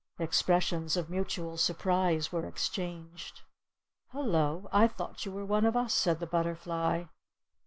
Expressions 0.17 0.97
of 0.97 1.11
mutual 1.11 1.57
surprise 1.57 2.31
were 2.31 2.43
exchanged. 2.47 3.43
"Hello! 4.07 4.67
I 4.73 4.87
thought 4.87 5.27
you 5.27 5.31
were 5.31 5.45
one 5.45 5.63
of 5.63 5.75
us," 5.77 5.93
said 5.93 6.19
the 6.19 6.25
butterfly. 6.25 7.03